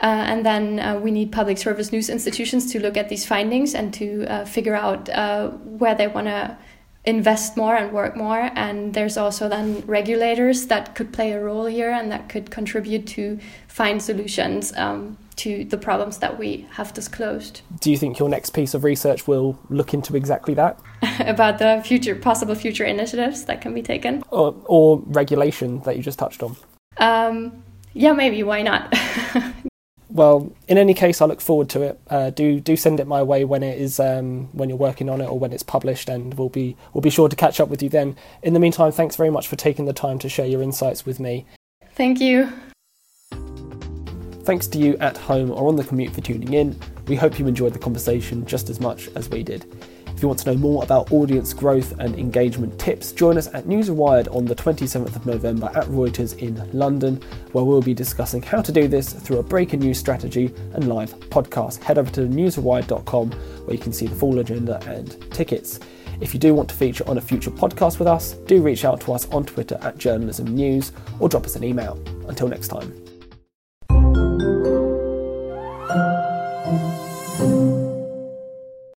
Uh, 0.00 0.30
and 0.30 0.46
then 0.46 1.02
we 1.02 1.10
need 1.10 1.32
public 1.32 1.58
service 1.58 1.90
news 1.90 2.08
institutions 2.08 2.70
to 2.70 2.78
look 2.78 2.96
at 2.96 3.08
these 3.08 3.26
findings 3.26 3.74
and 3.74 3.94
to 3.94 4.26
figure 4.44 4.76
out 4.76 5.08
where 5.64 5.94
they 5.94 6.06
want 6.06 6.26
to 6.26 6.56
invest 7.06 7.56
more 7.56 7.76
and 7.76 7.92
work 7.92 8.16
more. 8.16 8.50
And 8.54 8.92
there's 8.92 9.16
also 9.16 9.48
then 9.48 9.82
regulators 9.86 10.66
that 10.66 10.94
could 10.94 11.12
play 11.12 11.32
a 11.32 11.40
role 11.40 11.66
here 11.66 11.90
and 11.90 12.10
that 12.10 12.28
could 12.28 12.50
contribute 12.50 13.06
to 13.08 13.38
find 13.68 14.02
solutions 14.02 14.76
um, 14.76 15.16
to 15.36 15.64
the 15.64 15.78
problems 15.78 16.18
that 16.18 16.38
we 16.38 16.66
have 16.72 16.92
disclosed. 16.92 17.62
Do 17.80 17.90
you 17.90 17.96
think 17.96 18.18
your 18.18 18.28
next 18.28 18.50
piece 18.50 18.74
of 18.74 18.84
research 18.84 19.28
will 19.28 19.58
look 19.70 19.94
into 19.94 20.16
exactly 20.16 20.54
that? 20.54 20.80
About 21.20 21.58
the 21.58 21.82
future, 21.84 22.16
possible 22.16 22.54
future 22.54 22.84
initiatives 22.84 23.44
that 23.44 23.60
can 23.60 23.72
be 23.72 23.82
taken? 23.82 24.22
Or, 24.30 24.54
or 24.64 24.98
regulation 25.06 25.80
that 25.80 25.96
you 25.96 26.02
just 26.02 26.18
touched 26.18 26.42
on? 26.42 26.56
Um, 26.98 27.62
yeah, 27.92 28.12
maybe. 28.12 28.42
Why 28.42 28.62
not? 28.62 28.92
well, 30.16 30.50
in 30.66 30.78
any 30.78 30.94
case, 30.94 31.20
I 31.20 31.26
look 31.26 31.40
forward 31.40 31.68
to 31.70 31.82
it. 31.82 32.00
Uh, 32.08 32.30
do 32.30 32.58
do 32.58 32.74
send 32.76 33.00
it 33.00 33.06
my 33.06 33.22
way 33.22 33.44
when 33.44 33.62
it 33.62 33.78
is 33.78 34.00
um, 34.00 34.48
when 34.52 34.68
you're 34.68 34.78
working 34.78 35.08
on 35.10 35.20
it 35.20 35.26
or 35.26 35.38
when 35.38 35.52
it's 35.52 35.62
published, 35.62 36.08
and 36.08 36.34
we'll 36.34 36.48
be 36.48 36.76
we'll 36.92 37.02
be 37.02 37.10
sure 37.10 37.28
to 37.28 37.36
catch 37.36 37.60
up 37.60 37.68
with 37.68 37.82
you 37.82 37.88
then. 37.88 38.16
In 38.42 38.54
the 38.54 38.60
meantime, 38.60 38.92
thanks 38.92 39.14
very 39.14 39.30
much 39.30 39.46
for 39.46 39.56
taking 39.56 39.84
the 39.84 39.92
time 39.92 40.18
to 40.20 40.28
share 40.28 40.46
your 40.46 40.62
insights 40.62 41.04
with 41.04 41.20
me. 41.20 41.46
Thank 41.92 42.20
you. 42.20 42.52
Thanks 44.44 44.66
to 44.68 44.78
you 44.78 44.96
at 44.98 45.16
home 45.16 45.50
or 45.50 45.68
on 45.68 45.76
the 45.76 45.84
commute 45.84 46.12
for 46.12 46.20
tuning 46.20 46.52
in. 46.54 46.78
We 47.08 47.16
hope 47.16 47.38
you 47.38 47.46
enjoyed 47.46 47.74
the 47.74 47.78
conversation 47.78 48.46
just 48.46 48.70
as 48.70 48.80
much 48.80 49.08
as 49.14 49.28
we 49.28 49.42
did. 49.42 49.66
If 50.16 50.22
you 50.22 50.28
want 50.28 50.40
to 50.40 50.52
know 50.52 50.58
more 50.58 50.82
about 50.82 51.12
audience 51.12 51.52
growth 51.52 51.92
and 51.98 52.18
engagement 52.18 52.78
tips, 52.78 53.12
join 53.12 53.36
us 53.36 53.48
at 53.52 53.64
Newsrewired 53.66 54.34
on 54.34 54.46
the 54.46 54.54
27th 54.54 55.14
of 55.14 55.26
November 55.26 55.70
at 55.74 55.84
Reuters 55.88 56.38
in 56.38 56.56
London, 56.72 57.20
where 57.52 57.64
we'll 57.64 57.82
be 57.82 57.92
discussing 57.92 58.40
how 58.40 58.62
to 58.62 58.72
do 58.72 58.88
this 58.88 59.12
through 59.12 59.40
a 59.40 59.42
breaking 59.42 59.80
news 59.80 59.98
strategy 59.98 60.54
and 60.72 60.88
live 60.88 61.14
podcast. 61.28 61.82
Head 61.82 61.98
over 61.98 62.10
to 62.12 62.22
newsrewired.com 62.22 63.30
where 63.30 63.76
you 63.76 63.82
can 63.82 63.92
see 63.92 64.06
the 64.06 64.16
full 64.16 64.38
agenda 64.38 64.82
and 64.86 65.30
tickets. 65.34 65.80
If 66.22 66.32
you 66.32 66.40
do 66.40 66.54
want 66.54 66.70
to 66.70 66.74
feature 66.74 67.06
on 67.06 67.18
a 67.18 67.20
future 67.20 67.50
podcast 67.50 67.98
with 67.98 68.08
us, 68.08 68.32
do 68.46 68.62
reach 68.62 68.86
out 68.86 69.02
to 69.02 69.12
us 69.12 69.28
on 69.28 69.44
Twitter 69.44 69.78
at 69.82 69.98
Journalism 69.98 70.46
News 70.46 70.92
or 71.20 71.28
drop 71.28 71.44
us 71.44 71.56
an 71.56 71.64
email. 71.64 72.02
Until 72.26 72.48
next 72.48 72.68
time. 72.68 73.05